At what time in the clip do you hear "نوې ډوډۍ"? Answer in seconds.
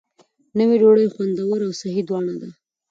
0.57-1.05